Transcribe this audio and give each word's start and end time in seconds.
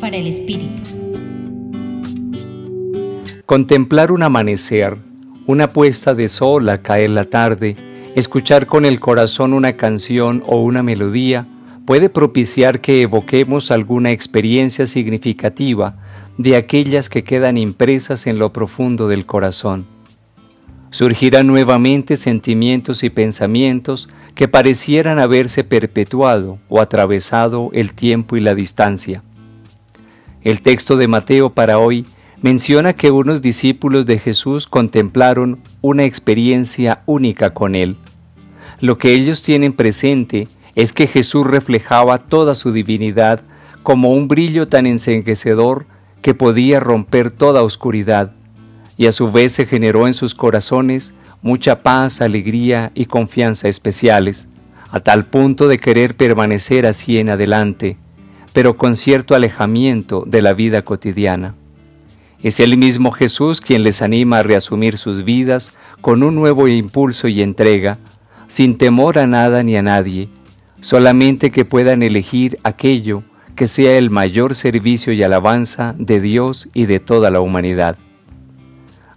Para 0.00 0.16
el 0.16 0.26
Espíritu. 0.26 0.82
Contemplar 3.46 4.10
un 4.10 4.24
amanecer, 4.24 4.96
una 5.46 5.68
puesta 5.68 6.12
de 6.12 6.28
sol 6.28 6.68
a 6.68 6.82
caer 6.82 7.10
la 7.10 7.26
tarde, 7.26 7.76
escuchar 8.16 8.66
con 8.66 8.84
el 8.84 8.98
corazón 8.98 9.52
una 9.52 9.76
canción 9.76 10.42
o 10.46 10.60
una 10.60 10.82
melodía, 10.82 11.46
puede 11.86 12.08
propiciar 12.08 12.80
que 12.80 13.02
evoquemos 13.02 13.70
alguna 13.70 14.10
experiencia 14.10 14.88
significativa 14.88 15.98
de 16.36 16.56
aquellas 16.56 17.08
que 17.08 17.22
quedan 17.22 17.56
impresas 17.56 18.26
en 18.26 18.40
lo 18.40 18.52
profundo 18.52 19.06
del 19.06 19.24
corazón. 19.24 19.86
Surgirán 20.90 21.46
nuevamente 21.46 22.16
sentimientos 22.16 23.04
y 23.04 23.10
pensamientos 23.10 24.08
que 24.34 24.48
parecieran 24.48 25.20
haberse 25.20 25.62
perpetuado 25.62 26.58
o 26.68 26.80
atravesado 26.80 27.70
el 27.72 27.92
tiempo 27.92 28.36
y 28.36 28.40
la 28.40 28.56
distancia. 28.56 29.22
El 30.44 30.60
texto 30.60 30.98
de 30.98 31.08
Mateo 31.08 31.54
para 31.54 31.78
hoy 31.78 32.04
menciona 32.42 32.92
que 32.92 33.10
unos 33.10 33.40
discípulos 33.40 34.04
de 34.04 34.18
Jesús 34.18 34.66
contemplaron 34.68 35.60
una 35.80 36.04
experiencia 36.04 37.02
única 37.06 37.54
con 37.54 37.74
Él. 37.74 37.96
Lo 38.78 38.98
que 38.98 39.14
ellos 39.14 39.42
tienen 39.42 39.72
presente 39.72 40.46
es 40.74 40.92
que 40.92 41.06
Jesús 41.06 41.46
reflejaba 41.46 42.18
toda 42.18 42.54
su 42.54 42.72
divinidad 42.72 43.40
como 43.82 44.12
un 44.12 44.28
brillo 44.28 44.68
tan 44.68 44.84
enseguecedor 44.84 45.86
que 46.20 46.34
podía 46.34 46.78
romper 46.78 47.30
toda 47.30 47.62
oscuridad, 47.62 48.32
y 48.98 49.06
a 49.06 49.12
su 49.12 49.32
vez 49.32 49.52
se 49.52 49.64
generó 49.64 50.06
en 50.06 50.12
sus 50.12 50.34
corazones 50.34 51.14
mucha 51.40 51.82
paz, 51.82 52.20
alegría 52.20 52.92
y 52.94 53.06
confianza 53.06 53.68
especiales, 53.68 54.48
a 54.90 55.00
tal 55.00 55.24
punto 55.24 55.68
de 55.68 55.78
querer 55.78 56.14
permanecer 56.16 56.84
así 56.84 57.18
en 57.18 57.30
adelante, 57.30 57.96
pero 58.54 58.76
con 58.76 58.94
cierto 58.94 59.34
alejamiento 59.34 60.22
de 60.26 60.40
la 60.40 60.54
vida 60.54 60.82
cotidiana. 60.82 61.56
Es 62.40 62.60
el 62.60 62.78
mismo 62.78 63.10
Jesús 63.10 63.60
quien 63.60 63.82
les 63.82 64.00
anima 64.00 64.38
a 64.38 64.42
reasumir 64.44 64.96
sus 64.96 65.24
vidas 65.24 65.76
con 66.00 66.22
un 66.22 66.36
nuevo 66.36 66.68
impulso 66.68 67.26
y 67.26 67.42
entrega, 67.42 67.98
sin 68.46 68.78
temor 68.78 69.18
a 69.18 69.26
nada 69.26 69.64
ni 69.64 69.76
a 69.76 69.82
nadie, 69.82 70.28
solamente 70.80 71.50
que 71.50 71.64
puedan 71.64 72.02
elegir 72.02 72.58
aquello 72.62 73.24
que 73.56 73.66
sea 73.66 73.98
el 73.98 74.10
mayor 74.10 74.54
servicio 74.54 75.12
y 75.12 75.24
alabanza 75.24 75.96
de 75.98 76.20
Dios 76.20 76.68
y 76.74 76.86
de 76.86 77.00
toda 77.00 77.30
la 77.30 77.40
humanidad. 77.40 77.96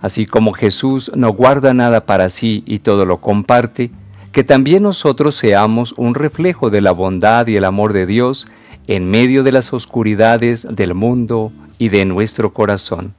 Así 0.00 0.24
como 0.24 0.54
Jesús 0.54 1.12
no 1.14 1.32
guarda 1.32 1.74
nada 1.74 2.06
para 2.06 2.30
sí 2.30 2.62
y 2.64 2.78
todo 2.78 3.04
lo 3.04 3.20
comparte, 3.20 3.90
que 4.32 4.44
también 4.44 4.82
nosotros 4.82 5.34
seamos 5.34 5.92
un 5.98 6.14
reflejo 6.14 6.70
de 6.70 6.80
la 6.80 6.92
bondad 6.92 7.46
y 7.48 7.56
el 7.56 7.64
amor 7.64 7.92
de 7.92 8.06
Dios 8.06 8.46
en 8.86 9.10
medio 9.10 9.42
de 9.42 9.52
las 9.52 9.72
oscuridades 9.72 10.66
del 10.70 10.94
mundo 10.94 11.52
y 11.78 11.88
de 11.88 12.04
nuestro 12.04 12.52
corazón. 12.52 13.14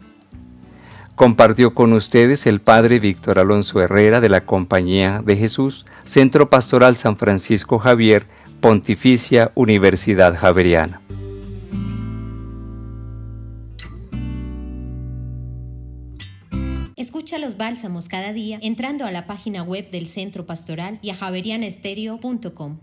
Compartió 1.16 1.74
con 1.74 1.94
ustedes 1.94 2.46
el 2.46 2.62
Padre 2.62 3.00
Víctor 3.00 3.40
Alonso 3.40 3.82
Herrera 3.82 4.22
de 4.22 4.30
la 4.30 4.46
Compañía 4.46 5.24
de 5.26 5.36
Jesús, 5.36 5.86
Centro 6.04 6.50
Pastoral 6.50 6.96
San 6.96 7.18
Francisco 7.18 7.80
Javier, 7.80 8.28
Pontificia 8.62 9.52
Universidad 9.56 10.36
Javeriana. 10.38 11.02
Escucha 16.96 17.38
los 17.38 17.58
bálsamos 17.58 18.10
cada 18.10 18.34
día 18.34 18.60
entrando 18.62 19.06
a 19.06 19.12
la 19.12 19.28
página 19.28 19.64
web 19.64 19.90
del 19.92 20.08
Centro 20.08 20.46
Pastoral 20.46 21.00
y 21.02 21.12
a 21.12 21.16
javerianestereo.com. 21.16 22.80